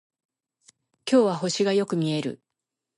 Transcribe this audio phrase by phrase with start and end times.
[1.07, 2.41] 今日は星がよく見える